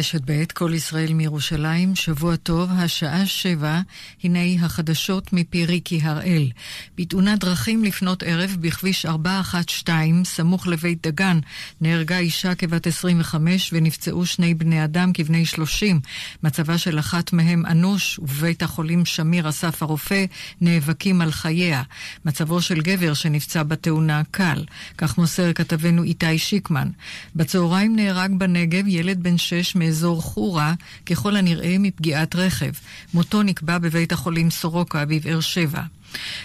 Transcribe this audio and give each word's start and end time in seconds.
רשת 0.00 0.22
ב', 0.24 0.44
כל 0.54 0.72
ישראל 0.74 1.12
מירושלים, 1.12 1.96
שבוע 1.96 2.36
טוב, 2.36 2.70
השעה 2.72 3.26
שבע, 3.26 3.80
הנה 4.24 4.64
החדשות 4.64 5.32
מפי 5.32 5.66
ריקי 5.66 6.00
הראל. 6.02 6.50
בתאונת 6.98 7.38
דרכים 7.38 7.84
לפנות 7.84 8.22
ערב 8.22 8.56
בכביש 8.60 9.06
412, 9.06 10.24
סמוך 10.24 10.66
לבית 10.66 11.06
דגן, 11.06 11.38
נהרגה 11.80 12.18
אישה 12.18 12.54
כבת 12.54 12.86
25 12.86 13.70
ונפצעו 13.72 14.26
שני 14.26 14.54
בני 14.54 14.84
אדם 14.84 15.12
כבני 15.12 15.46
30. 15.46 16.00
מצבה 16.42 16.78
של 16.78 16.98
אחת 16.98 17.32
מהם 17.32 17.66
אנוש, 17.66 18.18
ובבית 18.18 18.62
החולים 18.62 19.04
שמיר 19.04 19.48
אסף 19.48 19.82
הרופא 19.82 20.24
נאבקים 20.60 21.20
על 21.20 21.32
חייה. 21.32 21.82
מצבו 22.24 22.62
של 22.62 22.80
גבר 22.80 23.14
שנפצע 23.14 23.62
בתאונה 23.62 24.22
קל, 24.30 24.64
כך 24.98 25.18
מוסר 25.18 25.52
כתבנו 25.52 26.02
איתי 26.02 26.38
שיקמן. 26.38 26.88
בצהריים 27.36 27.96
נהרג 27.96 28.30
בנגב 28.38 28.86
ילד 28.86 29.22
בן 29.22 29.38
שש 29.38 29.76
מאזור 29.90 30.22
חורה, 30.22 30.74
ככל 31.06 31.36
הנראה 31.36 31.76
מפגיעת 31.78 32.34
רכב. 32.36 32.70
מותו 33.14 33.42
נקבע 33.42 33.78
בבית 33.78 34.12
החולים 34.12 34.50
סורוקה 34.50 35.04
בבאר 35.04 35.40
שבע. 35.40 35.82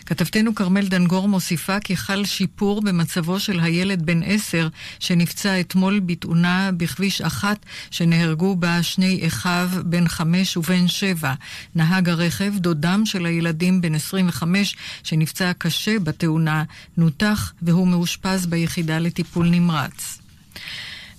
כתבתנו 0.05 0.55
כרמל 0.55 0.87
דנגור 0.87 1.27
מוסיפה 1.27 1.79
כי 1.79 1.97
חל 1.97 2.25
שיפור 2.25 2.81
במצבו 2.81 3.39
של 3.39 3.59
הילד 3.59 4.05
בן 4.05 4.23
עשר 4.23 4.67
שנפצע 4.99 5.59
אתמול 5.59 5.99
בתאונה 5.99 6.69
בכביש 6.77 7.21
אחת 7.21 7.65
שנהרגו 7.91 8.55
בה 8.55 8.83
שני 8.83 9.27
אחיו 9.27 9.69
בן 9.83 10.07
חמש 10.07 10.57
ובן 10.57 10.87
שבע. 10.87 11.33
נהג 11.75 12.09
הרכב, 12.09 12.53
דודם 12.57 13.05
של 13.05 13.25
הילדים 13.25 13.81
בן 13.81 13.95
25 13.95 14.75
שנפצע 15.03 15.51
קשה 15.57 15.99
בתאונה, 15.99 16.63
נותח 16.97 17.53
והוא 17.61 17.87
מאושפז 17.87 18.45
ביחידה 18.45 18.99
לטיפול 18.99 19.49
נמרץ. 19.49 20.24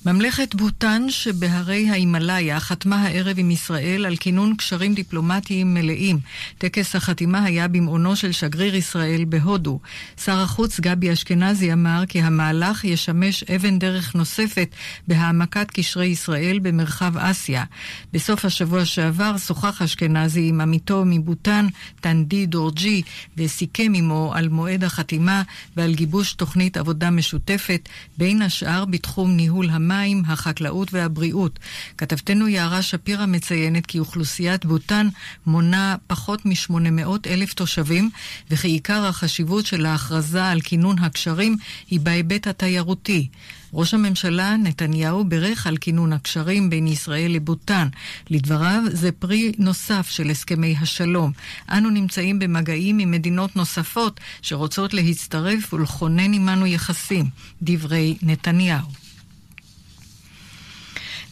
ממלכת 0.07 0.55
בוטן 0.55 1.07
שבהרי 1.09 1.91
ההימאליה 1.91 2.61
חתמה 2.61 3.03
הערב 3.03 3.39
עם 3.39 3.51
ישראל 3.51 4.07
על 4.07 4.17
כינון 4.17 4.57
קשרים 4.57 4.95
דיפלומטיים 4.95 5.75
מלאים. 5.75 6.19
טקס 6.59 6.97
החתימה 6.97 7.45
היה 7.45 7.69
במעונו 7.69 8.17
של 8.17 8.33
שגריר 8.33 8.75
ישראל 8.75 9.25
בהודו. 9.25 9.81
שר 10.25 10.39
החוץ 10.41 10.81
גבי 10.81 11.13
אשכנזי 11.13 11.73
אמר 11.73 12.03
כי 12.09 12.23
המהלך 12.23 12.85
ישמש 12.85 13.45
אבן 13.45 13.79
דרך 13.79 14.15
נוספת 14.15 14.75
בהעמקת 15.09 15.71
קשרי 15.71 16.07
ישראל 16.07 16.59
במרחב 16.63 17.17
אסיה. 17.19 17.65
בסוף 18.13 18.45
השבוע 18.45 18.85
שעבר 18.85 19.37
שוחח 19.37 19.83
אשכנזי 19.83 20.49
עם 20.49 20.61
עמיתו 20.61 21.03
מבוטן, 21.07 21.67
טנדי 22.01 22.47
דורג'י, 22.47 23.03
וסיכם 23.37 23.93
עמו 23.95 24.33
על 24.35 24.49
מועד 24.49 24.85
החתימה 24.85 25.43
ועל 25.77 25.95
גיבוש 25.95 26.33
תוכנית 26.33 26.77
עבודה 26.77 27.11
משותפת, 27.11 27.89
בין 28.19 28.43
השאר 28.43 28.85
בתחום 28.85 29.37
ניהול 29.37 29.71
המים. 29.71 29.96
המים, 29.97 30.23
החקלאות 30.27 30.93
והבריאות. 30.93 31.59
כתבתנו 31.99 32.49
יערה 32.49 32.83
שפירא 32.83 33.27
מציינת 33.27 33.87
כי 33.87 33.99
אוכלוסיית 33.99 34.65
בוטן 34.65 35.09
מונה 35.47 35.97
פחות 36.07 36.47
מ-800 36.47 37.09
אלף 37.27 37.55
תושבים, 37.55 38.11
וכי 38.51 38.69
עיקר 38.69 39.07
החשיבות 39.07 39.67
של 39.67 39.87
ההכרזה 39.87 40.45
על 40.45 40.61
כינון 40.61 40.99
הקשרים 40.99 41.57
היא 41.91 42.01
בהיבט 42.01 42.47
התיירותי. 42.47 43.29
ראש 43.73 43.95
הממשלה 43.95 44.57
נתניהו 44.57 45.25
בירך 45.25 45.67
על 45.67 45.77
כינון 45.77 46.13
הקשרים 46.13 46.71
בין 46.71 46.87
ישראל 46.87 47.33
לבוטן. 47.33 47.89
לדבריו, 48.31 48.83
זה 48.93 49.13
פרי 49.13 49.53
נוסף 49.59 50.09
של 50.11 50.31
הסכמי 50.31 50.77
השלום. 50.81 51.33
אנו 51.69 51.91
נמצאים 51.91 52.39
במגעים 52.39 52.99
עם 52.99 53.11
מדינות 53.11 53.57
נוספות 53.57 54.21
שרוצות 54.43 54.95
להצטרף 54.95 55.75
ולכונן 55.75 56.35
עמנו 56.35 56.67
יחסים. 56.67 57.27
דברי 57.63 58.17
נתניהו. 58.23 59.06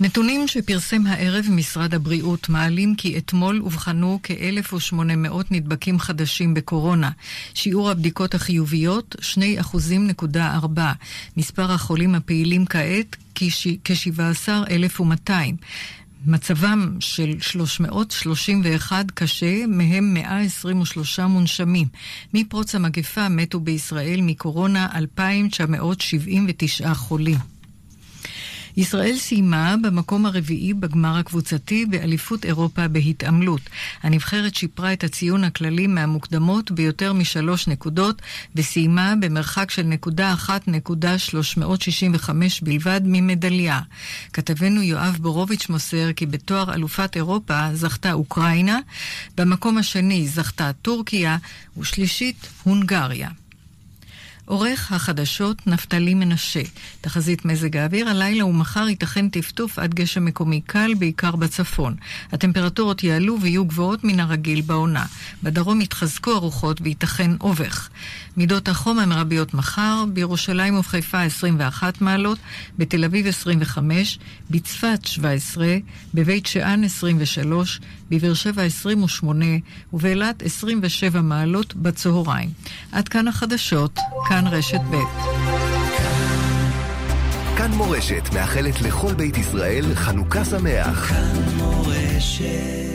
נתונים 0.00 0.48
שפרסם 0.48 1.06
הערב 1.06 1.46
משרד 1.50 1.94
הבריאות 1.94 2.48
מעלים 2.48 2.94
כי 2.94 3.18
אתמול 3.18 3.60
אובחנו 3.60 4.20
כ-1,800 4.22 4.94
נדבקים 5.50 5.98
חדשים 5.98 6.54
בקורונה. 6.54 7.10
שיעור 7.54 7.90
הבדיקות 7.90 8.34
החיוביות, 8.34 9.16
2.4. 9.20 10.80
מספר 11.36 11.72
החולים 11.72 12.14
הפעילים 12.14 12.66
כעת, 12.66 13.16
כ-17,200. 13.34 15.30
מצבם 16.26 16.96
של 17.00 17.34
331 17.40 19.10
קשה, 19.10 19.66
מהם 19.66 20.14
123 20.14 21.20
מונשמים. 21.20 21.88
מפרוץ 22.34 22.74
המגפה 22.74 23.28
מתו 23.28 23.60
בישראל 23.60 24.20
מקורונה 24.20 24.88
2,979 24.94 26.94
חולים. 26.94 27.53
ישראל 28.76 29.16
סיימה 29.18 29.74
במקום 29.82 30.26
הרביעי 30.26 30.74
בגמר 30.74 31.16
הקבוצתי 31.16 31.86
באליפות 31.86 32.44
אירופה 32.44 32.88
בהתעמלות. 32.88 33.60
הנבחרת 34.02 34.54
שיפרה 34.54 34.92
את 34.92 35.04
הציון 35.04 35.44
הכללי 35.44 35.86
מהמוקדמות 35.86 36.70
ביותר 36.70 37.12
משלוש 37.12 37.68
נקודות, 37.68 38.22
וסיימה 38.54 39.14
במרחק 39.20 39.70
של 39.70 39.82
נקודה 39.82 40.32
אחת 40.32 40.68
נקודה 40.68 41.18
שלוש 41.18 41.56
מאות 41.56 41.82
שישים 41.82 42.12
וחמש 42.14 42.60
בלבד 42.60 43.00
ממדליה. 43.04 43.80
כתבנו 44.32 44.82
יואב 44.82 45.16
בורוביץ' 45.20 45.68
מוסר 45.68 46.12
כי 46.12 46.26
בתואר 46.26 46.74
אלופת 46.74 47.16
אירופה 47.16 47.74
זכתה 47.74 48.12
אוקראינה, 48.12 48.78
במקום 49.36 49.78
השני 49.78 50.28
זכתה 50.28 50.70
טורקיה, 50.82 51.36
ושלישית 51.78 52.48
הונגריה. 52.62 53.28
עורך 54.46 54.92
החדשות 54.92 55.66
נפתלי 55.66 56.14
מנשה. 56.14 56.62
תחזית 57.00 57.44
מזג 57.44 57.76
האוויר, 57.76 58.08
הלילה 58.08 58.46
ומחר 58.46 58.88
ייתכן 58.88 59.28
טפטוף 59.28 59.78
עד 59.78 59.94
גשם 59.94 60.24
מקומי 60.24 60.60
קל, 60.60 60.94
בעיקר 60.98 61.36
בצפון. 61.36 61.94
הטמפרטורות 62.32 63.04
יעלו 63.04 63.40
ויהיו 63.40 63.64
גבוהות 63.64 64.04
מן 64.04 64.20
הרגיל 64.20 64.60
בעונה. 64.60 65.06
בדרום 65.42 65.80
יתחזקו 65.80 66.30
הרוחות 66.30 66.80
וייתכן 66.80 67.30
אובך. 67.40 67.88
מידות 68.36 68.68
החום 68.68 68.98
המרביות 68.98 69.54
מחר, 69.54 70.04
בירושלים 70.12 70.76
ובחיפה 70.76 71.22
21 71.22 72.00
מעלות, 72.00 72.38
בתל 72.78 73.04
אביב 73.04 73.26
25, 73.26 74.18
בצפת 74.50 74.98
17, 75.04 75.76
בבית 76.14 76.46
שאן 76.46 76.84
23, 76.84 77.80
בבאר 78.10 78.34
שבע 78.34 78.62
28 78.62 79.44
ובאילת 79.92 80.42
27 80.42 81.20
מעלות 81.20 81.74
בצהריים. 81.74 82.50
עד 82.92 83.08
כאן 83.08 83.28
החדשות, 83.28 83.98
כאן 84.28 84.44
רשת 84.46 84.80
ב'. 84.90 84.96
כאן 87.56 87.72
מורשת 87.72 88.28
מאחלת 88.34 88.82
לכל 88.82 89.14
בית 89.14 89.36
ישראל 89.38 89.94
חנוכה 89.94 90.44
שמח. 90.44 91.08
כאן 91.08 91.56
מורשת 91.56 92.93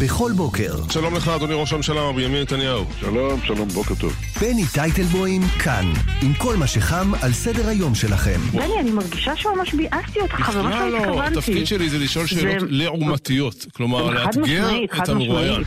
בכל 0.00 0.32
בוקר. 0.36 0.74
שלום 0.90 1.14
לך, 1.14 1.28
אדוני 1.28 1.54
ראש 1.54 1.72
הממשלה, 1.72 2.00
מר 2.00 2.12
בנימין 2.12 2.42
נתניהו. 2.42 2.84
שלום, 3.00 3.40
שלום, 3.44 3.68
בוקר 3.68 3.94
טוב. 3.94 4.16
בני 4.40 4.66
טייטלבוים 4.74 5.42
כאן, 5.42 5.92
עם 6.22 6.34
כל 6.34 6.56
מה 6.56 6.66
שחם 6.66 7.12
על 7.22 7.32
סדר 7.32 7.68
היום 7.68 7.94
שלכם. 7.94 8.40
בני, 8.52 8.78
אני 8.80 8.90
מרגישה 8.90 9.36
שממש 9.36 9.74
ביאסתי 9.74 10.20
אותך, 10.20 10.34
ממש 10.34 10.74
לא 10.74 10.96
התכוונתי. 10.96 11.34
לא, 11.34 11.38
התפקיד 11.38 11.66
שלי 11.66 11.90
זה 11.90 11.98
לשאול 11.98 12.26
שאלות 12.26 12.68
לעומתיות. 12.70 13.66
כלומר, 13.72 14.10
לאתגר 14.10 14.70
את 15.02 15.08
המרואיין. 15.08 15.62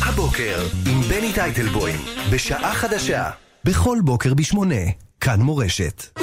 הבוקר, 0.00 0.62
עם 0.86 1.00
בני 1.00 1.32
טייטלבוים, 1.32 1.96
בשעה 2.30 2.74
חדשה, 2.74 3.30
בכל 3.64 3.98
בוקר 4.04 4.34
בשמונה, 4.34 4.84
כאן 5.20 5.40
מורשת. 5.40 6.20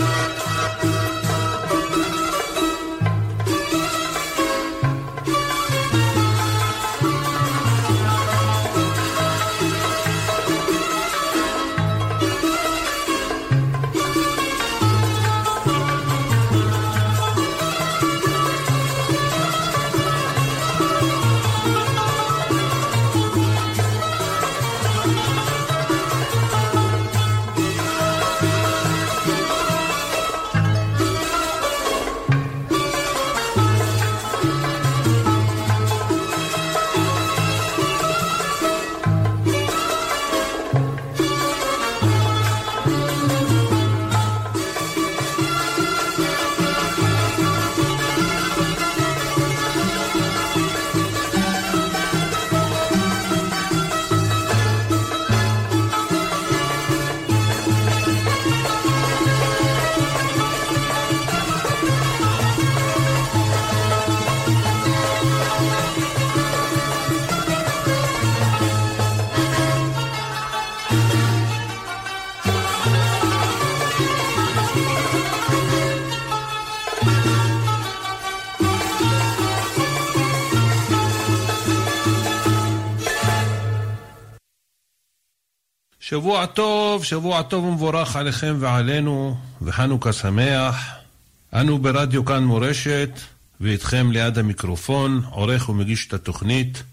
שבוע 86.18 86.46
טוב, 86.46 87.04
שבוע 87.04 87.42
טוב 87.42 87.64
ומבורך 87.66 88.16
עליכם 88.16 88.56
ועלינו, 88.60 89.38
וחנוכה 89.62 90.14
שמח. 90.14 90.86
אנו 91.54 91.78
ברדיו 91.78 92.26
כאן 92.26 92.44
מורשת, 92.44 93.10
ואיתכם 93.62 94.12
ליד 94.12 94.38
המיקרופון, 94.38 95.22
עורך 95.30 95.70
ומגיש 95.70 96.08
את 96.08 96.14
התוכנית, 96.14 96.84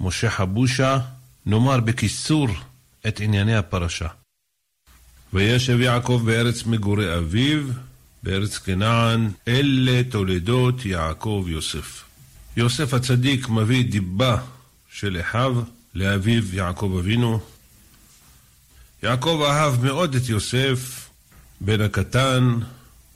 משה 0.00 0.30
חבושה, 0.30 0.98
נאמר 1.46 1.80
בקיצור 1.80 2.48
את 3.08 3.20
ענייני 3.20 3.56
הפרשה. 3.56 4.08
וישב 5.32 5.80
יעקב 5.80 6.22
בארץ 6.26 6.66
מגורי 6.66 7.18
אביו, 7.18 7.62
בארץ 8.22 8.58
כנען, 8.58 9.30
אלה 9.48 10.02
תולדות 10.10 10.86
יעקב 10.86 11.44
יוסף. 11.48 12.04
יוסף 12.56 12.94
הצדיק 12.94 13.48
מביא 13.48 13.84
דיבה 13.84 14.36
של 14.92 15.20
אחיו 15.20 15.62
לאביו 15.94 16.56
יעקב 16.56 16.96
אבינו. 16.98 17.51
יעקב 19.02 19.42
אהב 19.46 19.84
מאוד 19.84 20.14
את 20.14 20.28
יוסף, 20.28 21.08
בן 21.60 21.80
הקטן, 21.80 22.58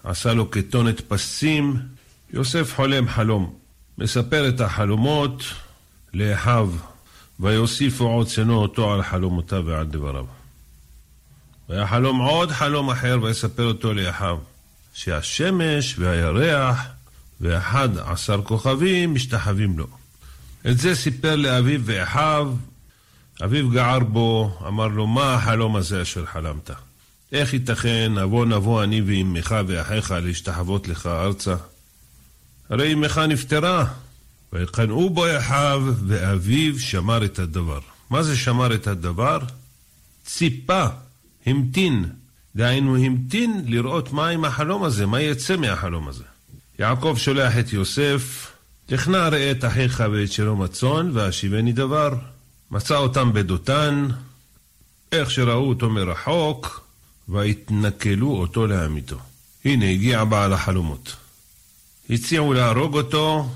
עשה 0.04 0.34
לו 0.34 0.50
כתונת 0.50 1.00
פסים. 1.00 1.76
יוסף 2.32 2.72
חולם 2.76 3.08
חלום, 3.08 3.54
מספר 3.98 4.48
את 4.48 4.60
החלומות 4.60 5.42
לאחיו, 6.14 6.70
ויוסיפו 7.40 8.04
עוד 8.04 8.28
שנוא 8.28 8.62
אותו 8.62 8.92
על 8.92 9.02
חלומותיו 9.02 9.62
ועל 9.66 9.86
דבריו. 9.86 10.24
ויחלום 11.68 12.18
עוד 12.20 12.50
חלום 12.50 12.90
אחר 12.90 13.18
ויספר 13.22 13.64
אותו 13.64 13.94
לאחיו, 13.94 14.38
שהשמש 14.94 15.98
והירח 15.98 16.80
ואחד 17.40 17.98
עשר 17.98 18.42
כוכבים 18.42 19.14
משתחווים 19.14 19.78
לו. 19.78 19.86
את 20.68 20.78
זה 20.78 20.94
סיפר 20.94 21.36
לאביו 21.36 21.80
ואחיו, 21.84 22.54
אביו 23.44 23.70
גער 23.70 23.98
בו, 23.98 24.58
אמר 24.66 24.86
לו, 24.86 25.06
מה 25.06 25.34
החלום 25.34 25.76
הזה 25.76 26.02
אשר 26.02 26.26
חלמת? 26.26 26.70
איך 27.32 27.54
ייתכן, 27.54 28.12
אבוא 28.22 28.46
נבוא 28.46 28.84
אני 28.84 29.00
ואמך 29.06 29.54
ואחיך 29.66 30.10
להשתחוות 30.10 30.88
לך 30.88 31.06
ארצה? 31.06 31.54
הרי 32.70 32.92
אמך 32.92 33.18
נפטרה. 33.18 33.86
ויקנאו 34.52 35.10
בו 35.10 35.24
אחיו, 35.38 35.82
ואביו 36.06 36.78
שמר 36.78 37.24
את 37.24 37.38
הדבר. 37.38 37.80
מה 38.10 38.22
זה 38.22 38.36
שמר 38.36 38.74
את 38.74 38.86
הדבר? 38.86 39.38
ציפה, 40.24 40.86
המתין. 41.46 42.04
דהיינו, 42.56 42.96
המתין 42.96 43.62
לראות 43.66 44.12
מה 44.12 44.28
עם 44.28 44.44
החלום 44.44 44.84
הזה, 44.84 45.06
מה 45.06 45.20
יצא 45.20 45.56
מהחלום 45.56 46.08
הזה. 46.08 46.24
יעקב 46.78 47.14
שולח 47.18 47.58
את 47.58 47.72
יוסף, 47.72 48.52
תכנע 48.86 49.28
ראה 49.28 49.50
את 49.50 49.64
אחיך 49.64 50.04
ואת 50.12 50.32
שלום 50.32 50.62
הצאן, 50.62 51.10
והשיבני 51.12 51.72
דבר. 51.72 52.14
מצא 52.70 52.96
אותם 52.96 53.32
בדותן, 53.32 54.08
איך 55.12 55.30
שראו 55.30 55.68
אותו 55.68 55.90
מרחוק, 55.90 56.86
ויתנכלו 57.28 58.30
אותו 58.30 58.66
לאמיתו. 58.66 59.16
הנה 59.64 59.90
הגיע 59.90 60.24
בעל 60.24 60.52
החלומות. 60.52 61.16
הציעו 62.10 62.52
להרוג 62.52 62.96
אותו, 62.96 63.48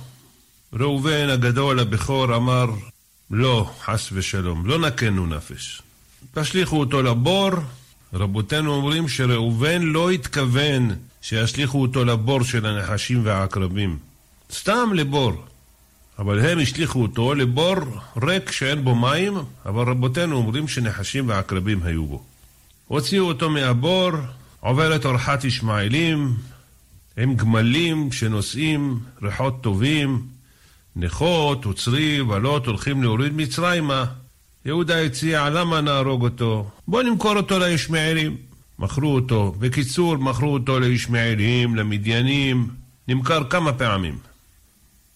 ראובן 0.72 1.28
הגדול 1.28 1.80
הבכור 1.80 2.36
אמר, 2.36 2.66
לא, 3.30 3.70
חס 3.84 4.08
ושלום, 4.12 4.66
לא 4.66 4.78
נקנו 4.78 5.26
נפש. 5.26 5.82
תשליכו 6.34 6.80
אותו 6.80 7.02
לבור, 7.02 7.50
רבותינו 8.14 8.74
אומרים 8.74 9.08
שראובן 9.08 9.82
לא 9.82 10.10
התכוון 10.10 10.90
שישליכו 11.22 11.82
אותו 11.82 12.04
לבור 12.04 12.44
של 12.44 12.66
הנחשים 12.66 13.24
והעקרבים. 13.24 13.98
סתם 14.52 14.90
לבור. 14.94 15.44
אבל 16.20 16.46
הם 16.46 16.58
השליכו 16.58 17.02
אותו 17.02 17.34
לבור 17.34 17.76
ריק 18.22 18.52
שאין 18.52 18.84
בו 18.84 18.94
מים, 18.94 19.34
אבל 19.66 19.88
רבותינו 19.88 20.36
אומרים 20.36 20.68
שנחשים 20.68 21.28
ועקרבים 21.28 21.82
היו 21.82 22.06
בו. 22.06 22.22
הוציאו 22.86 23.24
אותו 23.24 23.50
מהבור, 23.50 24.10
עוברת 24.60 25.04
אורחת 25.04 25.44
ישמעאלים, 25.44 26.34
עם 27.16 27.36
גמלים 27.36 28.12
שנושאים 28.12 28.98
ריחות 29.22 29.62
טובים, 29.62 30.22
נכות 30.96 31.66
וצרי 31.66 32.20
ועלות 32.20 32.66
הולכים 32.66 33.02
להוריד 33.02 33.32
מצרימה. 33.36 34.04
יהודה 34.64 35.02
הציע, 35.02 35.50
למה 35.50 35.80
נהרוג 35.80 36.22
אותו? 36.22 36.70
בוא 36.88 37.02
נמכור 37.02 37.36
אותו 37.36 37.58
לישמעאלים. 37.58 38.36
מכרו 38.78 39.14
אותו. 39.14 39.54
בקיצור, 39.58 40.16
מכרו 40.16 40.52
אותו 40.52 40.80
לישמעאלים, 40.80 41.76
למדיינים, 41.76 42.68
נמכר 43.08 43.44
כמה 43.44 43.72
פעמים. 43.72 44.29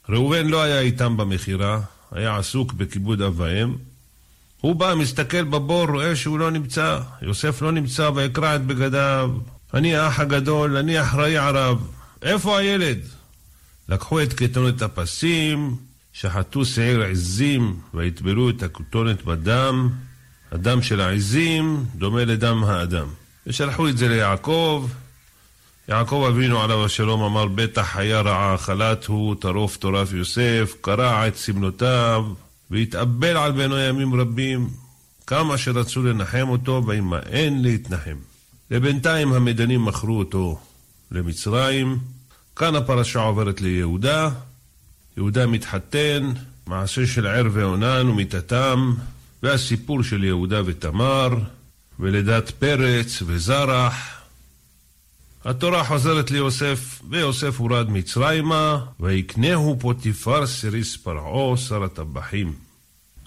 ראובן 0.09 0.47
לא 0.47 0.63
היה 0.63 0.81
איתם 0.81 1.17
במכירה, 1.17 1.81
היה 2.13 2.37
עסוק 2.37 2.73
בכיבוד 2.73 3.23
אב 3.23 3.41
ואם. 3.41 3.75
הוא 4.61 4.77
בא, 4.77 4.95
מסתכל 4.95 5.45
בבור, 5.45 5.87
רואה 5.87 6.17
שהוא 6.17 6.39
לא 6.39 6.51
נמצא, 6.51 7.01
יוסף 7.23 7.63
לא 7.63 7.73
נמצא, 7.73 8.11
ויקרע 8.15 8.57
את 8.57 8.67
בגדיו. 8.67 9.31
אני 9.75 9.97
האח 9.97 10.21
הגדול, 10.21 10.77
אני 10.77 11.03
אחראי 11.03 11.37
עליו. 11.37 11.79
איפה 12.23 12.59
הילד? 12.59 12.99
לקחו 13.89 14.23
את 14.23 14.33
כתונת 14.33 14.83
הפסים, 14.83 15.77
שחטו 16.13 16.65
שעיר 16.65 17.03
עזים 17.03 17.77
ויטבלו 17.95 18.51
את 18.51 18.63
הכתונת 18.63 19.25
בדם. 19.25 19.89
הדם 20.53 20.83
של 20.83 21.01
העזים 21.01 21.85
דומה 21.95 22.25
לדם 22.25 22.65
האדם. 22.65 23.07
ושלחו 23.47 23.89
את 23.89 23.99
זה 23.99 24.09
ליעקב. 24.09 24.89
יעקב 25.89 26.27
אבינו 26.29 26.63
עליו 26.63 26.85
השלום 26.85 27.23
אמר 27.23 27.47
בטח 27.47 27.83
חיה 27.83 28.21
רעה 28.21 28.55
אכלת 28.55 29.05
הוא 29.07 29.35
טרוף 29.35 29.77
טורף 29.77 30.13
יוסף 30.13 30.75
קרע 30.81 31.29
את 31.29 31.37
סמלותיו 31.37 32.25
והתאבל 32.71 33.37
על 33.37 33.53
בנו 33.53 33.79
ימים 33.79 34.21
רבים 34.21 34.71
כמה 35.27 35.59
שרצו 35.59 36.03
לנחם 36.03 36.49
אותו 36.49 36.83
וימאן 36.87 37.63
להתנחם. 37.63 38.17
לבינתיים 38.71 39.33
המדנים 39.33 39.85
מכרו 39.85 40.19
אותו 40.19 40.59
למצרים 41.11 41.99
כאן 42.57 42.75
הפרשה 42.75 43.21
עוברת 43.21 43.61
ליהודה, 43.61 44.31
יהודה 45.17 45.47
מתחתן, 45.47 46.33
מעשה 46.67 47.07
של 47.07 47.27
ער 47.27 47.47
ועונן 47.53 48.09
ומיתתם, 48.09 48.95
והסיפור 49.43 50.03
של 50.03 50.25
יהודה 50.25 50.61
ותמר, 50.65 51.29
ולידת 52.01 52.51
פרץ 52.51 53.23
וזרח. 53.27 54.24
התורה 55.45 55.85
חוזרת 55.85 56.31
ליוסף, 56.31 57.03
ויוסף 57.11 57.61
הורד 57.61 57.91
מצרימה, 57.91 58.79
ויקנהו 59.01 59.77
פוטיפר 59.81 60.47
סריס 60.47 60.97
פרעו 60.97 61.57
שר 61.57 61.85
הטבחים. 61.85 62.53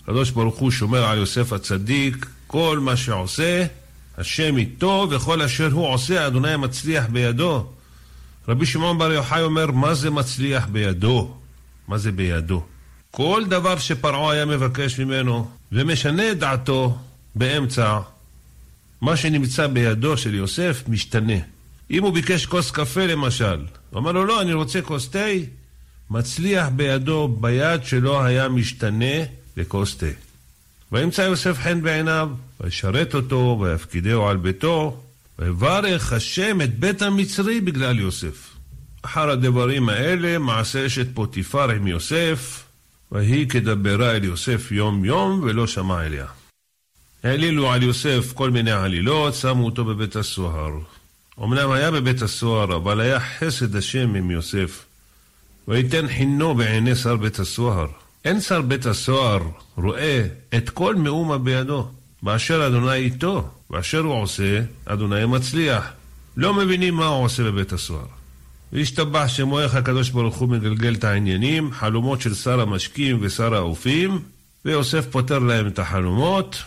הקדוש 0.03 0.31
ברוך 0.31 0.57
הוא 0.57 0.71
שומר 0.71 1.05
על 1.05 1.17
יוסף 1.17 1.53
הצדיק, 1.53 2.25
כל 2.47 2.79
מה 2.81 2.97
שעושה, 2.97 3.65
השם 4.17 4.57
איתו, 4.57 5.07
וכל 5.11 5.41
אשר 5.41 5.71
הוא 5.71 5.87
עושה, 5.87 6.27
אדוני 6.27 6.55
מצליח 6.55 7.05
בידו. 7.05 7.69
רבי 8.47 8.65
שמעון 8.65 8.97
בר 8.97 9.11
יוחאי 9.11 9.41
אומר, 9.41 9.71
מה 9.71 9.93
זה 9.93 10.09
מצליח 10.09 10.67
בידו? 10.67 11.33
מה 11.87 11.97
זה 11.97 12.11
בידו? 12.11 12.63
כל 13.11 13.43
דבר 13.49 13.77
שפרעה 13.77 14.31
היה 14.33 14.45
מבקש 14.45 14.99
ממנו 14.99 15.49
ומשנה 15.71 16.31
את 16.31 16.39
דעתו 16.39 16.97
באמצע, 17.35 17.99
מה 19.01 19.17
שנמצא 19.17 19.67
בידו 19.67 20.17
של 20.17 20.35
יוסף 20.35 20.83
משתנה. 20.87 21.56
אם 21.91 22.03
הוא 22.03 22.13
ביקש 22.13 22.45
כוס 22.45 22.71
קפה 22.71 23.05
למשל, 23.05 23.65
הוא 23.89 23.99
אמר 23.99 24.11
לו, 24.11 24.25
לא, 24.25 24.41
אני 24.41 24.53
רוצה 24.53 24.81
כוס 24.81 25.09
תה, 25.09 25.27
מצליח 26.09 26.67
בידו, 26.75 27.27
ביד 27.27 27.83
שלו 27.83 28.23
היה 28.23 28.49
משתנה 28.49 29.23
לכוס 29.57 29.97
תה. 29.97 30.05
וימצא 30.91 31.21
יוסף 31.21 31.57
חן 31.59 31.81
בעיניו, 31.81 32.29
וישרת 32.59 33.15
אותו, 33.15 33.59
ויפקידהו 33.61 34.27
על 34.27 34.37
ביתו, 34.37 35.01
ויברך 35.39 36.13
השם 36.13 36.61
את 36.61 36.79
בית 36.79 37.01
המצרי 37.01 37.61
בגלל 37.61 37.99
יוסף. 37.99 38.53
אחר 39.01 39.29
הדברים 39.29 39.89
האלה, 39.89 40.37
מעשה 40.37 40.85
אשת 40.85 41.07
פוטיפר 41.13 41.69
עם 41.69 41.87
יוסף, 41.87 42.63
ויהי 43.11 43.47
כדברה 43.47 44.11
אל 44.11 44.23
יוסף 44.23 44.71
יום 44.71 45.05
יום, 45.05 45.41
ולא 45.43 45.67
שמע 45.67 46.05
אליה. 46.05 46.25
העלילו 47.23 47.71
על 47.71 47.83
יוסף 47.83 48.33
כל 48.33 48.49
מיני 48.49 48.71
עלילות, 48.71 49.33
שמו 49.33 49.65
אותו 49.65 49.85
בבית 49.85 50.15
הסוהר. 50.15 50.71
אמנם 51.43 51.71
היה 51.71 51.91
בבית 51.91 52.21
הסוהר, 52.21 52.75
אבל 52.75 52.99
היה 52.99 53.19
חסד 53.19 53.75
השם 53.75 54.15
עם 54.15 54.31
יוסף. 54.31 54.85
ויתן 55.67 56.07
חינו 56.07 56.55
בעיני 56.55 56.95
שר 56.95 57.15
בית 57.15 57.39
הסוהר. 57.39 57.87
אין 58.25 58.41
שר 58.41 58.61
בית 58.61 58.85
הסוהר 58.85 59.41
רואה 59.75 60.27
את 60.57 60.69
כל 60.69 60.95
מאומה 60.95 61.37
בידו, 61.37 61.87
באשר 62.23 62.67
אדוני 62.67 62.93
איתו. 62.93 63.49
ואשר 63.69 63.99
הוא 63.99 64.21
עושה, 64.21 64.61
אדוני 64.85 65.25
מצליח. 65.25 65.91
לא 66.37 66.53
מבינים 66.53 66.95
מה 66.95 67.05
הוא 67.05 67.25
עושה 67.25 67.43
בבית 67.43 67.73
הסוהר. 67.73 68.05
והשתבח 68.73 69.27
שמו 69.27 69.59
איך 69.59 69.75
הקדוש 69.75 70.09
ברוך 70.09 70.37
הוא 70.37 70.49
מגלגל 70.49 70.93
את 70.93 71.03
העניינים, 71.03 71.71
חלומות 71.71 72.21
של 72.21 72.33
שר 72.33 72.61
המשקים 72.61 73.17
ושר 73.21 73.55
האופים, 73.55 74.19
ויוסף 74.65 75.05
פותר 75.11 75.39
להם 75.39 75.67
את 75.67 75.79
החלומות, 75.79 76.63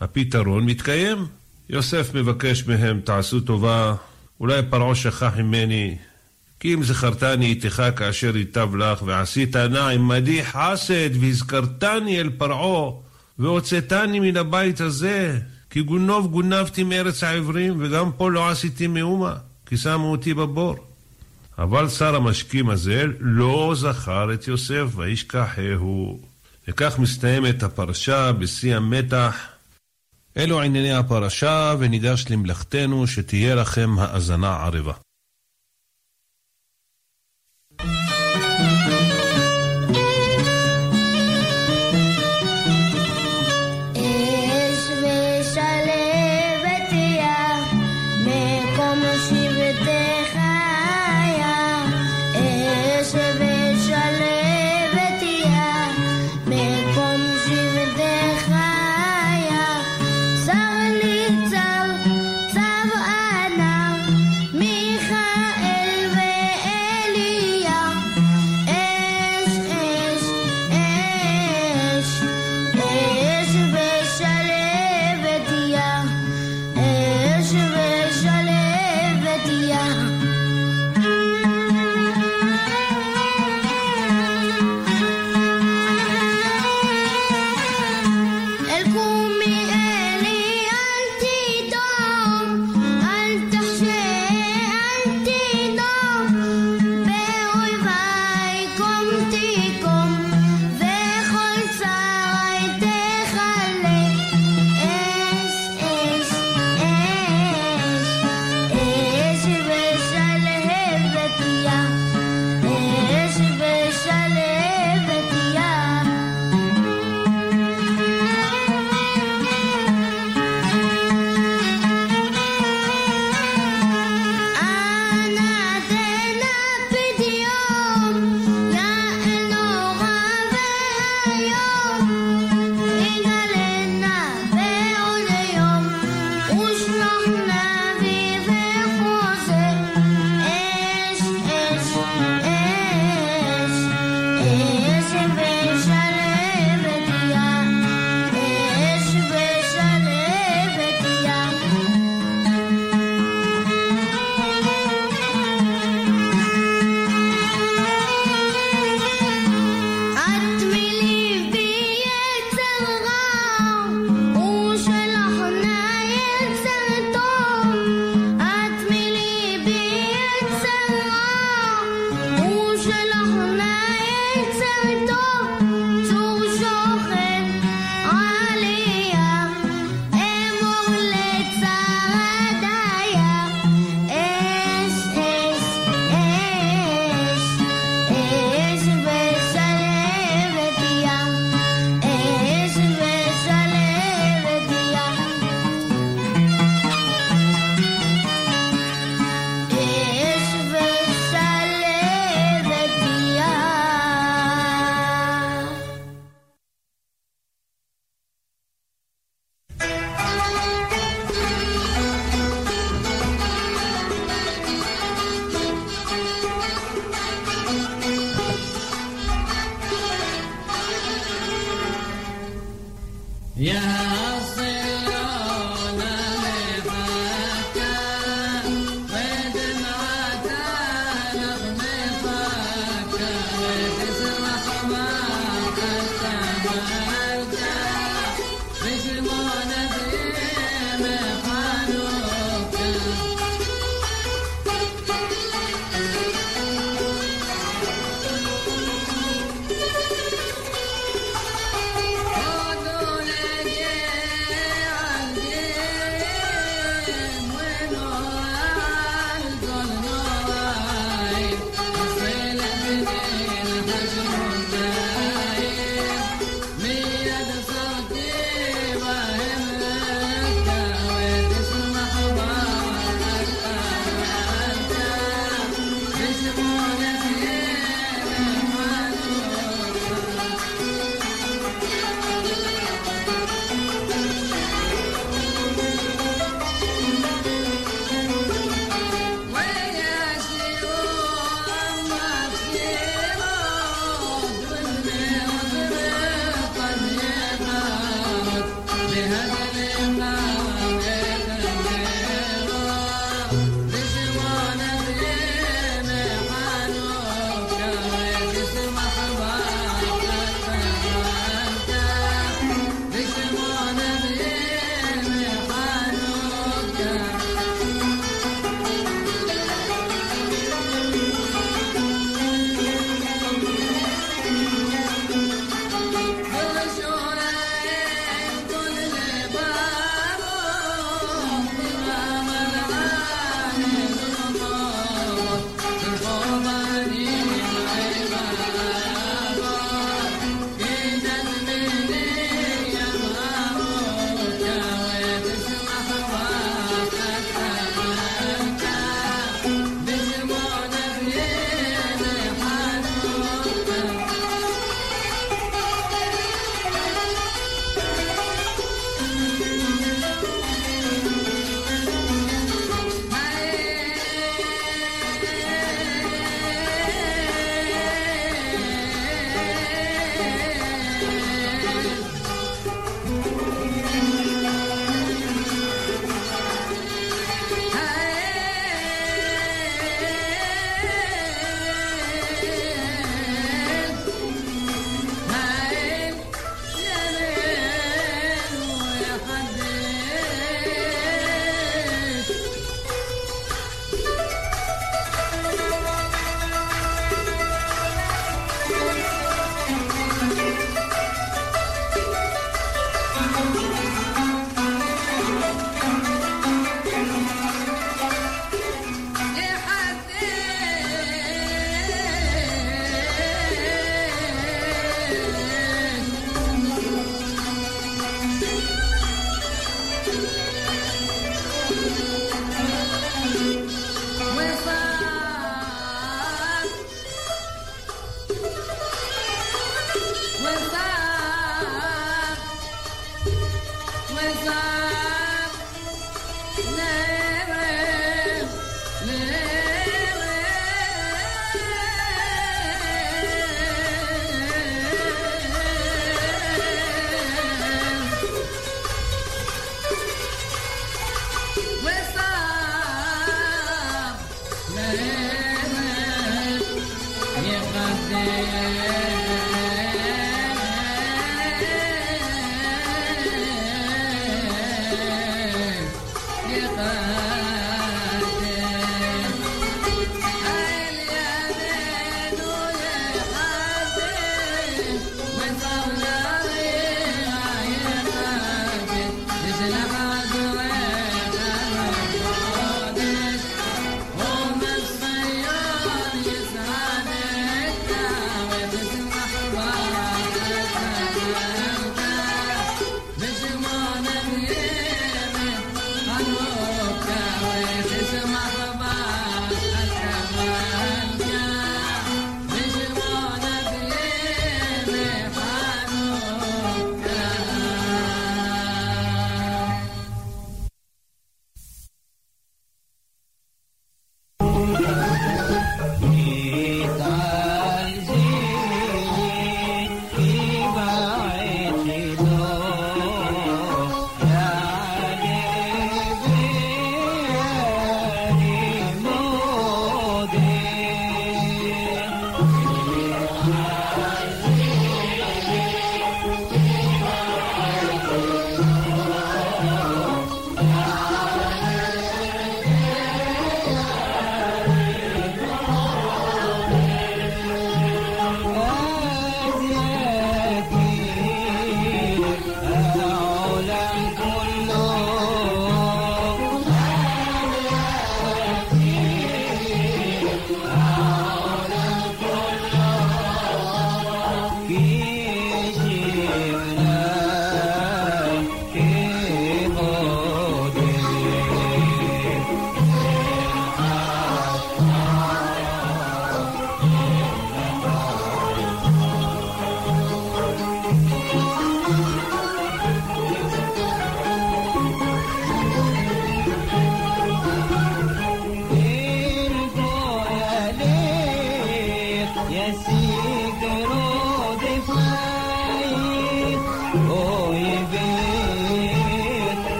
הפתרון 0.00 0.66
מתקיים. 0.66 1.26
יוסף 1.70 2.14
מבקש 2.14 2.66
מהם, 2.66 3.00
תעשו 3.00 3.40
טובה, 3.40 3.94
אולי 4.40 4.62
פרעה 4.70 4.94
שכח 4.94 5.36
ממני, 5.36 5.96
כי 6.60 6.74
אם 6.74 6.82
זכרתני 6.82 7.46
איתך 7.46 7.82
כאשר 7.96 8.36
ייטב 8.36 8.76
לך, 8.76 9.02
ועשית 9.02 9.56
נע 9.56 9.88
עמדי 9.88 10.44
חסד, 10.44 11.10
והזכרתני 11.20 12.20
אל 12.20 12.30
פרעה, 12.38 12.90
והוצאתני 13.38 14.20
מן 14.20 14.36
הבית 14.36 14.80
הזה, 14.80 15.38
כי 15.70 15.82
גונוב 15.82 16.26
גונבתי 16.30 16.82
מארץ 16.82 17.24
העברים, 17.24 17.76
וגם 17.78 18.12
פה 18.12 18.30
לא 18.30 18.48
עשיתי 18.48 18.86
מאומה, 18.86 19.34
כי 19.66 19.76
שמו 19.76 20.10
אותי 20.10 20.34
בבור. 20.34 20.76
אבל 21.58 21.88
שר 21.88 22.16
המשקים 22.16 22.70
הזה 22.70 23.04
לא 23.20 23.72
זכר 23.76 24.34
את 24.34 24.48
יוסף, 24.48 24.84
וישכחהו. 24.96 26.20
וכך 26.68 26.98
מסתיימת 26.98 27.62
הפרשה 27.62 28.32
בשיא 28.32 28.76
המתח. 28.76 29.34
אלו 30.36 30.60
ענייני 30.60 30.92
הפרשה, 30.92 31.74
וניגש 31.78 32.24
למלאכתנו, 32.30 33.06
שתהיה 33.06 33.54
לכם 33.54 33.98
האזנה 33.98 34.56
ערבה. 34.56 34.92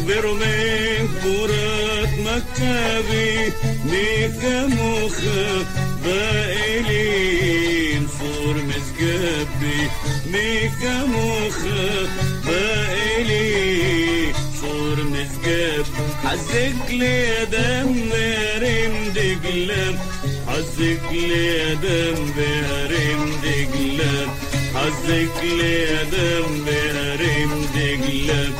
طارخ 0.00 0.20
برمين 0.20 1.08
كورات 1.22 2.08
مكتبي 2.18 3.52
ميكا 3.84 4.66
مخا 4.66 5.64
بائلين 6.04 7.52
فور 8.06 8.54
مسجبي 8.54 9.80
ميكا 10.26 11.04
مخا 11.04 12.08
بائلين 12.46 14.32
فور 14.60 14.96
مسجب 15.04 15.86
حزك 16.24 16.90
لي 16.90 17.20
يا 17.26 17.44
دم 17.44 18.10
رم 18.62 19.12
دجلم 19.14 19.98
حزك 20.48 21.02
لي 21.12 21.46
يا 21.46 21.74
دم 21.74 22.32
رم 22.90 23.32
دجلم 23.42 24.30
حزك 24.74 25.36
لي 25.42 25.72
يا 25.82 26.02
دم 26.02 26.66
رم 27.20 27.52
دجلم 27.74 28.52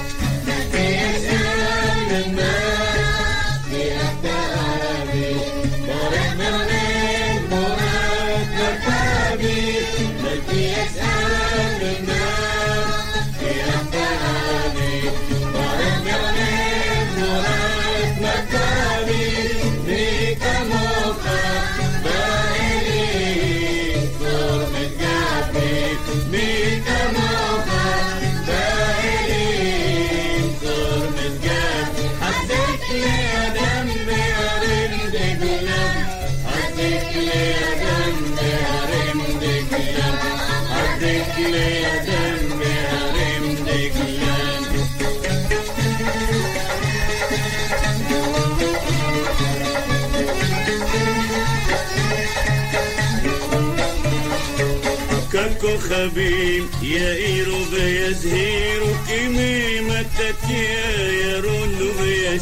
كاكو 55.33 55.79
خبيب 55.79 56.65
يا 56.83 57.15
إيرو 57.15 57.77
يا 57.77 58.11
زهيرو 58.11 58.87
كيمي 59.09 59.81
متت 59.81 60.51
يا 60.51 61.11
يا 61.11 61.41
رونو 61.41 62.05
يا 62.05 62.39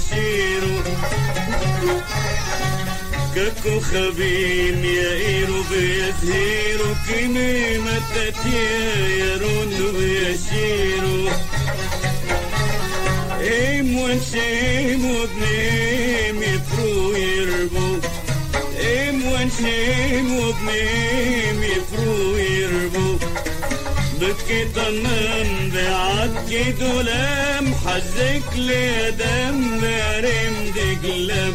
ككو 3.39 3.81
خبيم 3.81 4.85
يا 4.85 5.13
إيرو 5.13 5.63
بيزهيرو 5.71 6.95
كيمي 7.09 7.79
متت 7.79 8.47
يا 8.47 9.07
يرون 9.07 9.75
ويشيرو 9.95 11.29
إيم 13.41 13.99
ونشيم 13.99 15.05
وبنيم 15.05 16.43
يفرو 16.43 17.13
يربو 17.15 17.99
إيم 18.81 19.27
ونشيم 19.27 20.37
وبنيم 20.39 21.63
يفرو 21.63 22.37
يربو 22.37 23.17
بكي 24.21 24.65
تمام 24.65 25.71
بعكي 25.75 26.73
دولام 26.73 27.75
حزك 27.75 28.57
لي 28.57 29.11
دم 29.11 29.81
رمدي 30.25 30.95
قلب 31.03 31.55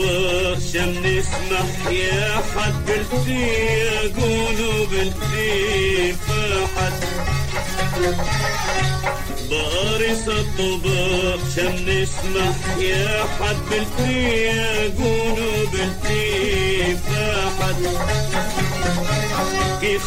الصبح 0.00 0.58
شم 0.72 0.90
نسمح 1.06 1.90
يا 1.90 2.34
حد 2.56 2.90
قلتي 2.90 3.40
يا 3.40 4.00
قلوب 4.00 4.92
انتي 4.92 6.12
فرحت 6.12 7.02
بارس 9.50 10.28
الطبق 10.28 11.38
شم 11.56 11.88
نسمح 11.88 12.78
يا 12.78 13.24
حد 13.40 13.56
قلتي 13.70 14.44
يا 14.44 14.92
قلوب 14.98 15.74
انتي 15.74 16.96
فرحت 16.96 17.76
كي 19.80 19.98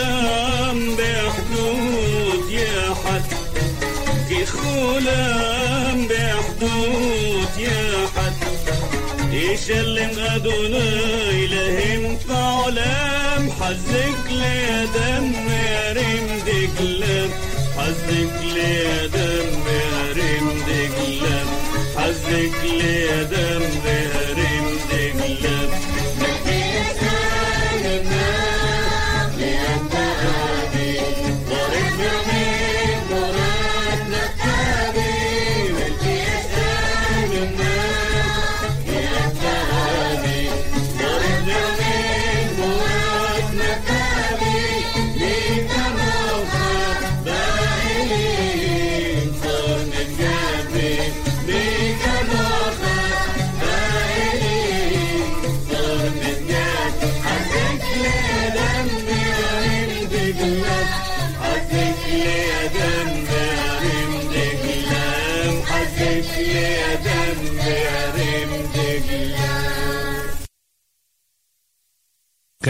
عم 0.00 0.96
بحدود 0.96 2.50
يا 2.50 2.94
حد 3.04 3.22
كي 4.28 4.44
عم 5.08 6.06
بحدود 6.06 7.58
يا 7.58 8.06
حد 8.06 8.09
يشلم 9.39 10.11
أدوناي 10.19 11.47
لهم 11.47 12.17
فعلام 12.17 13.51
حزك 13.51 14.21
لي 14.31 14.85
دم 14.95 15.33
رم 15.97 16.27
دقلم 16.47 17.29
حزك 17.77 18.33
لي 18.55 19.07
دم 19.13 19.63
رم 20.17 20.47
دقلم 20.67 21.47
حزك 21.97 22.55
لي 22.63 23.23
دم 23.31 23.63
رم 23.63 23.81
دقلم 23.85 24.48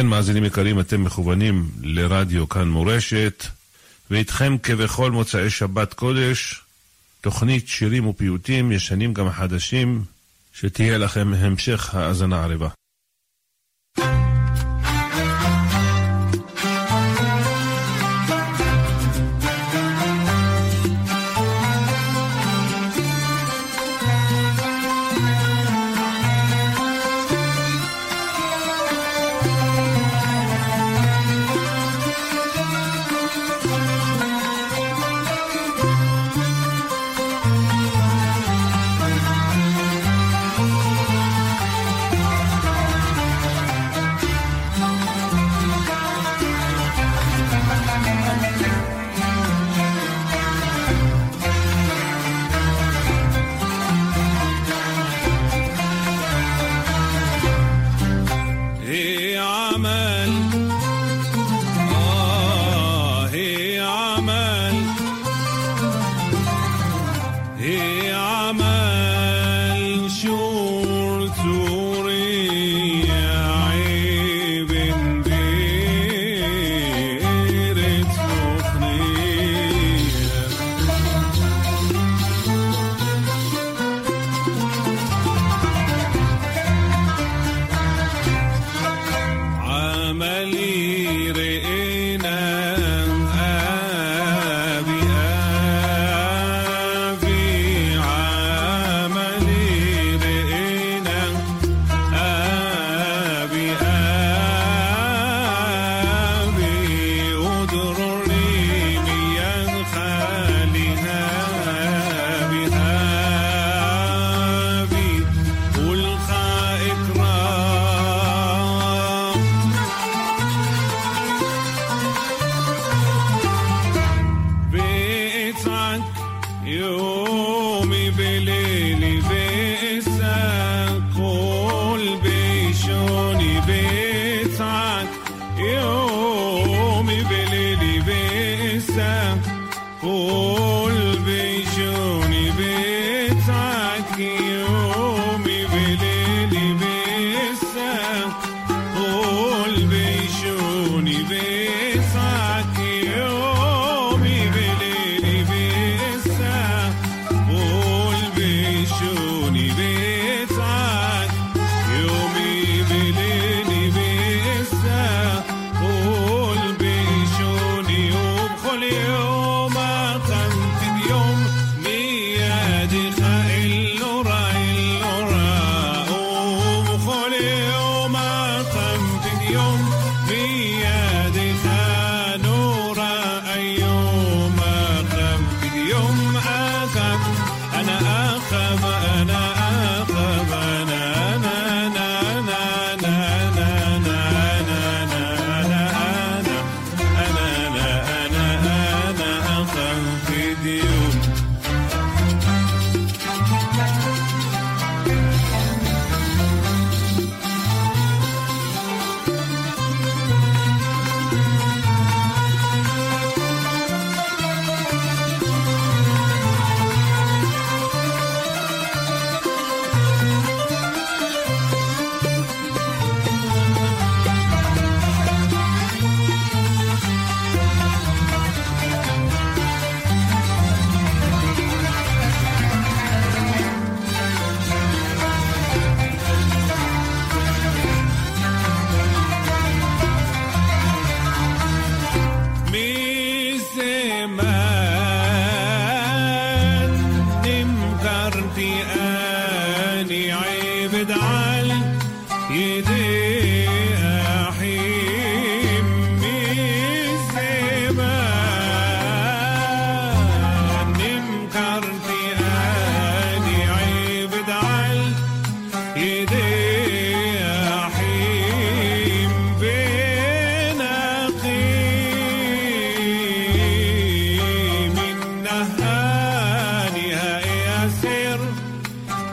כן, 0.01 0.07
מאזינים 0.07 0.45
יקרים, 0.45 0.81
אתם 0.81 1.05
מכוונים 1.05 1.71
לרדיו 1.83 2.49
כאן 2.49 2.69
מורשת, 2.69 3.47
ואיתכם 4.11 4.57
כבכל 4.63 5.11
מוצאי 5.11 5.51
שבת 5.51 5.95
קודש, 5.95 6.63
תוכנית 7.21 7.69
שירים 7.69 8.07
ופיוטים, 8.07 8.73
ישנים 8.73 9.15
גם 9.15 9.31
חדשים, 9.31 10.05
שתהיה 10.53 10.99
לכם 10.99 11.33
המשך 11.35 11.95
האזנה 11.95 12.45
ערבה. 12.45 12.69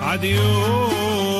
Adios. 0.09 1.36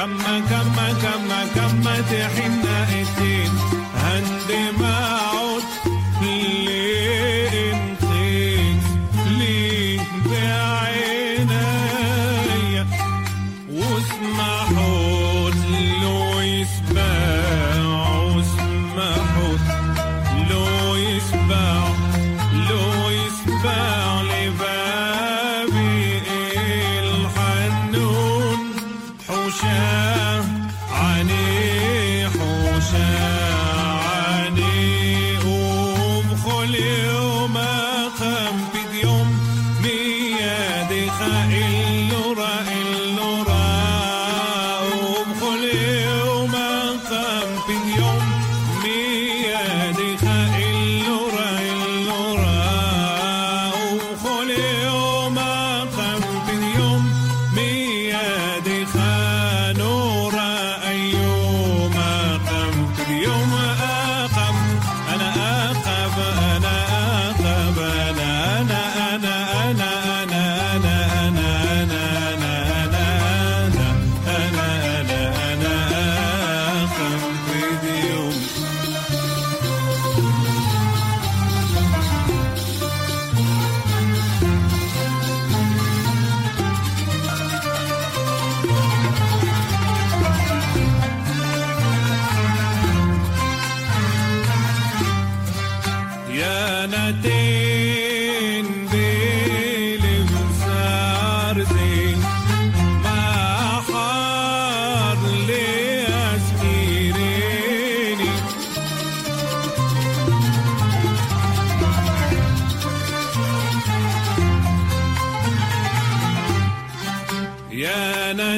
كما 0.00 0.40
كما 0.50 0.92
كما 1.02 1.46
كما 1.54 2.00
تحن 2.00 2.66
ايتين 2.66 3.52
هندي 3.94 4.78
ما 4.78 5.29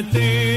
te 0.01 0.52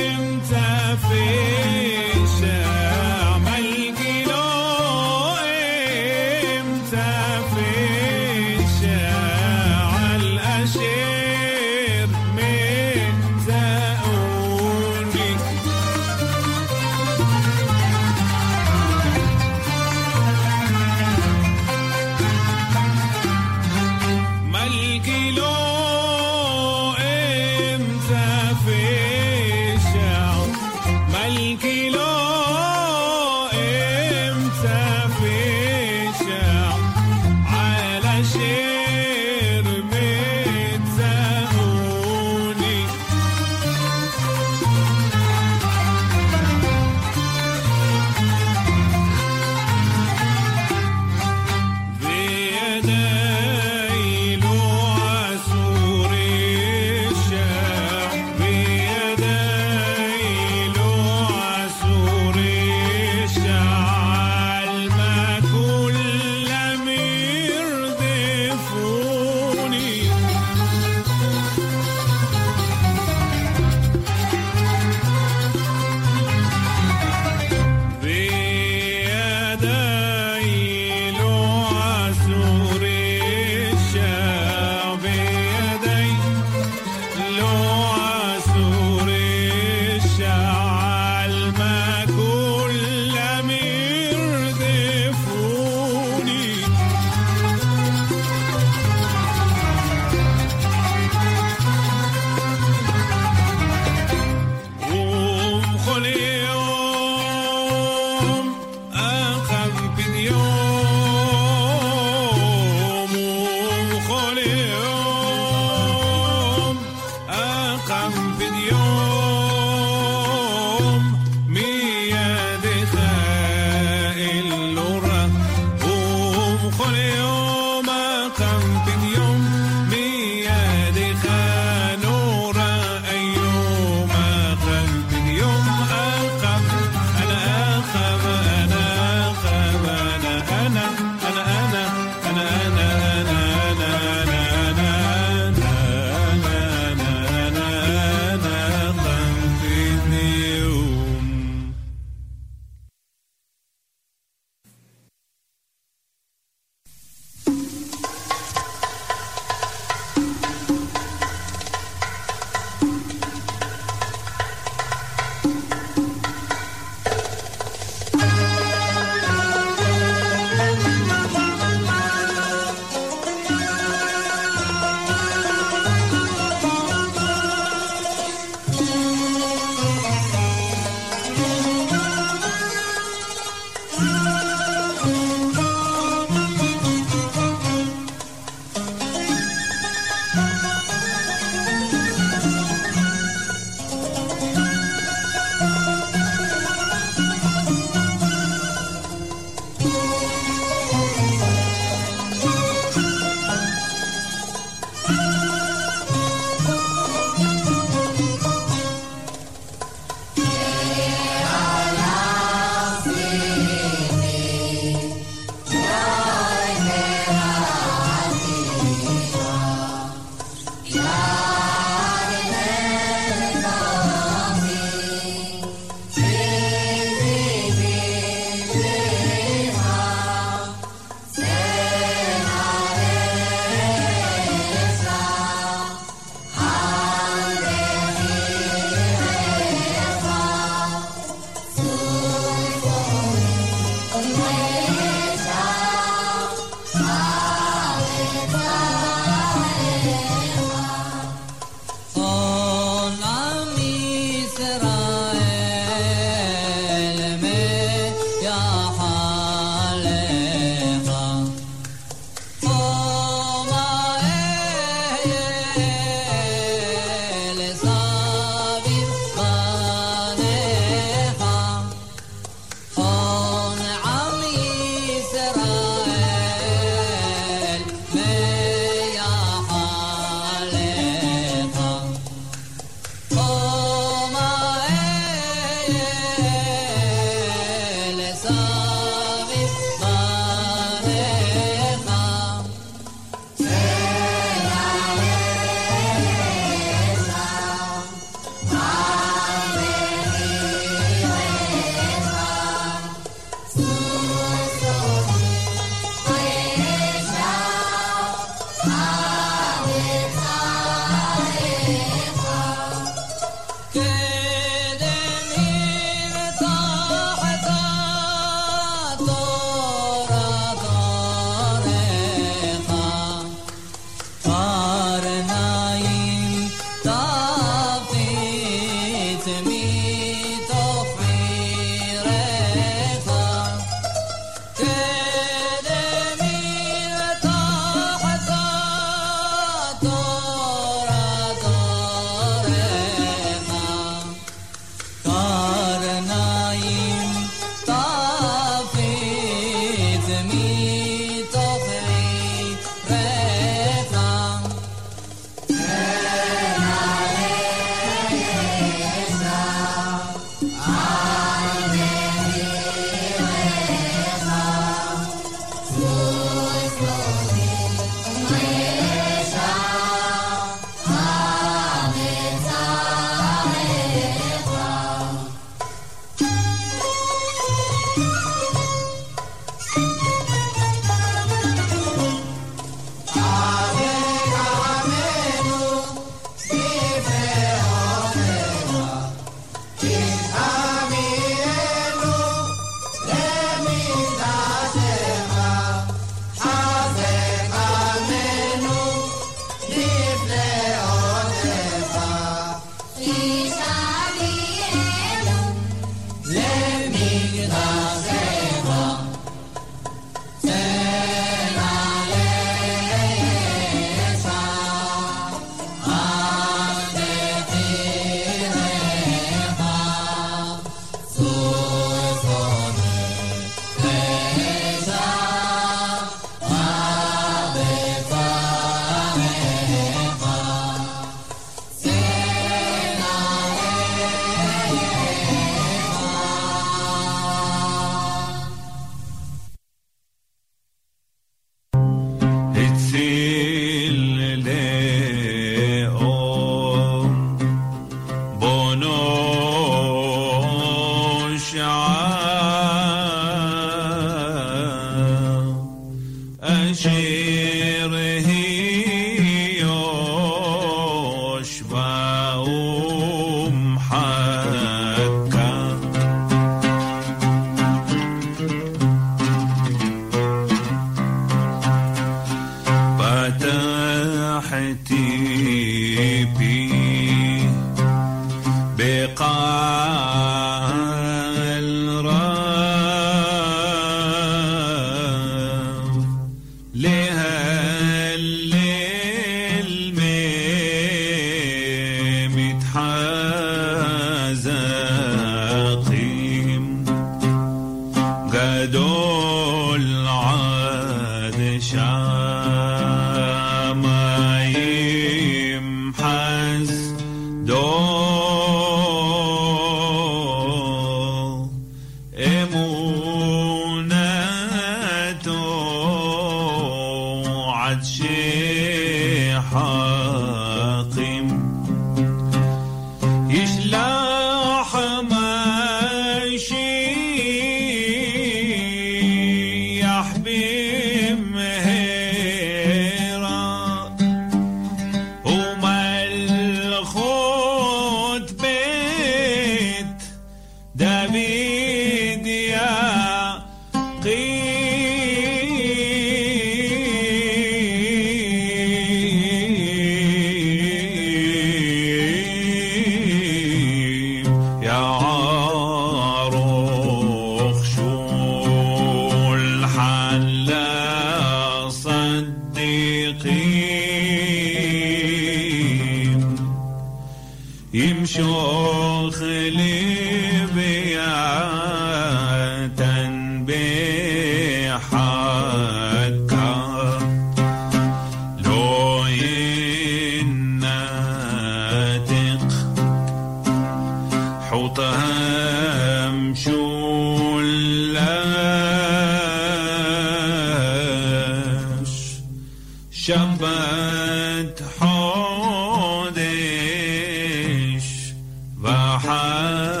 حال 599.23 600.00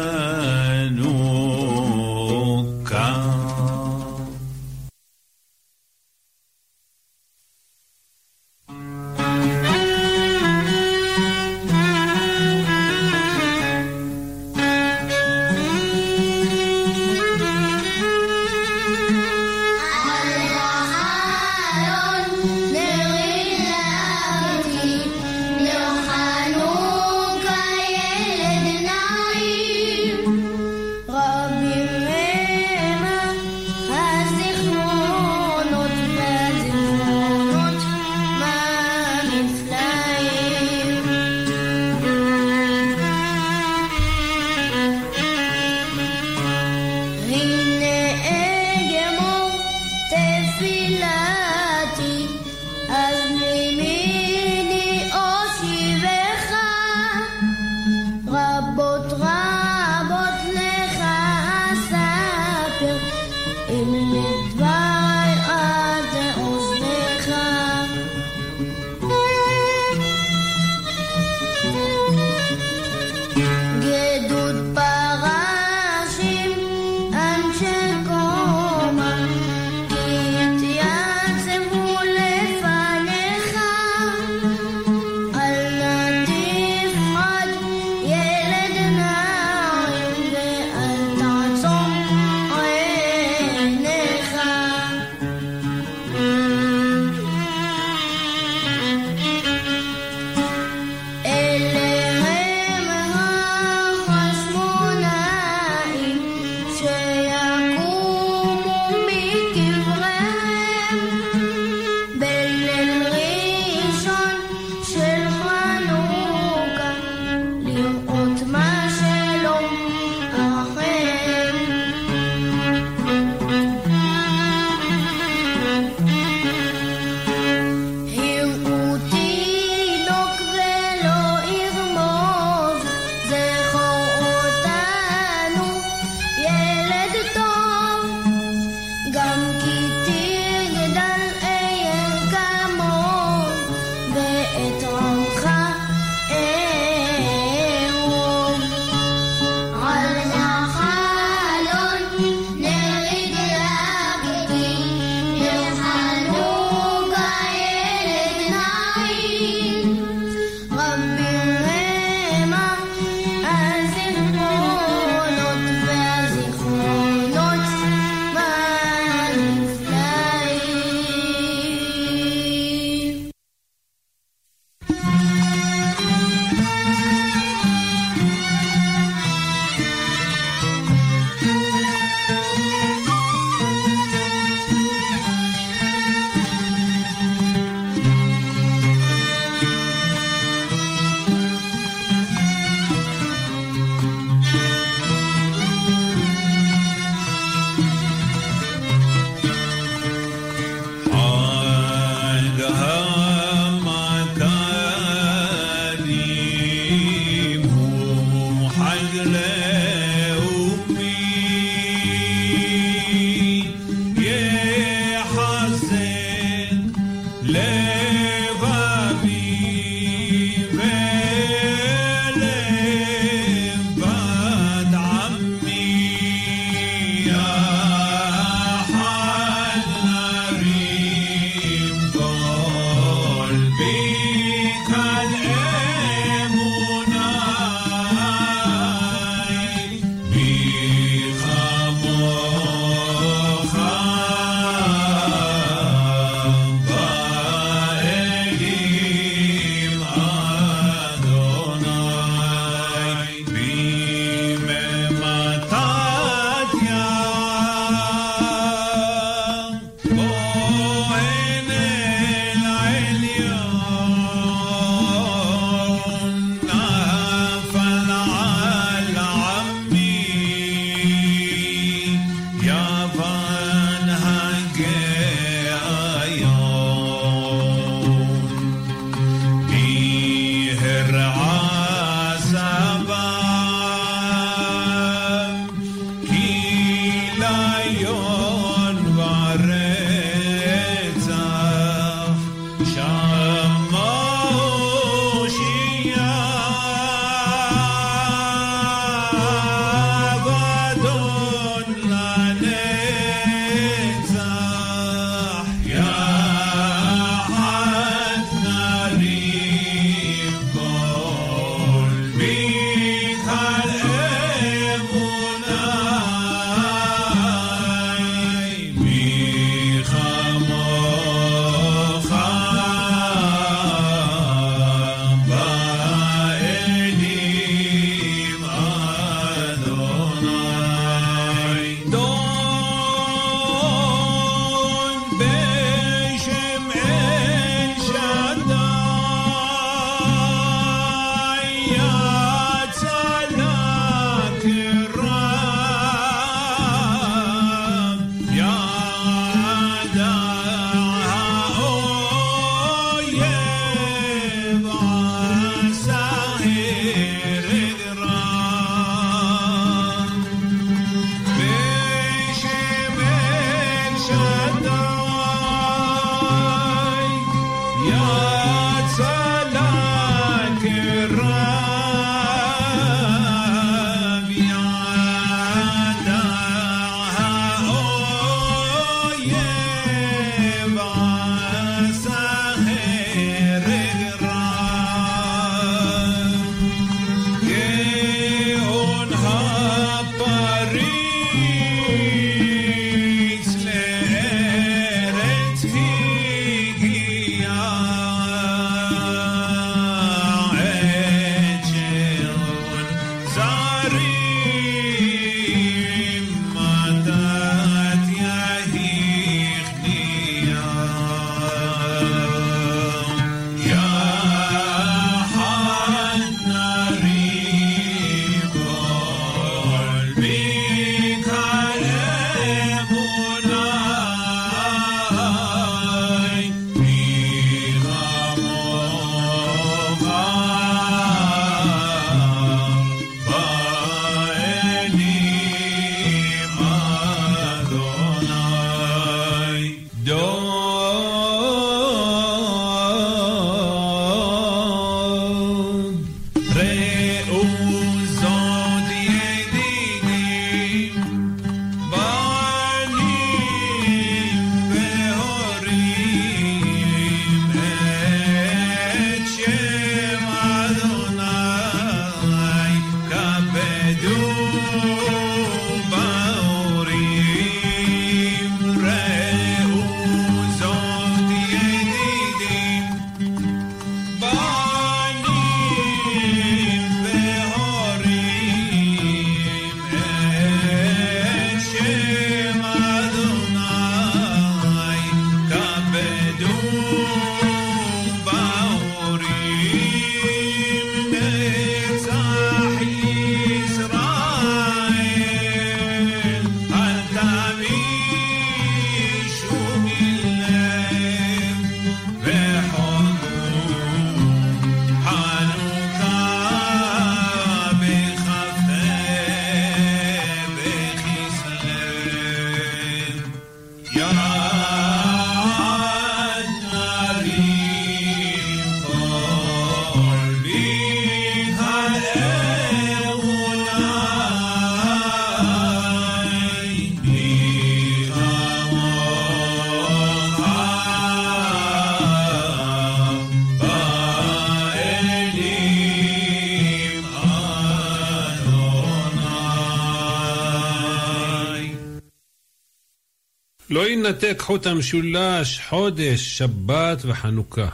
יינתק 544.31 544.61
חוט 544.61 544.87
המשולש, 544.87 545.81
חודש, 545.89 546.57
שבת 546.57 547.21
וחנוכה. 547.25 547.87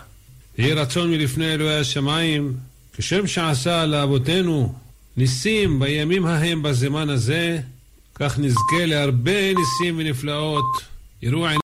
יהי 0.57 0.73
רצון 0.73 1.11
מלפני 1.11 1.53
אלוהי 1.53 1.79
השמיים, 1.79 2.53
כשם 2.97 3.27
שעשה 3.27 3.85
לאבותינו 3.85 4.73
ניסים 5.17 5.79
בימים 5.79 6.25
ההם 6.25 6.63
בזמן 6.63 7.09
הזה, 7.09 7.59
כך 8.15 8.39
נזכה 8.39 8.85
להרבה 8.85 9.53
ניסים 9.53 9.95
ונפלאות. 9.97 10.65
יראו 11.21 11.47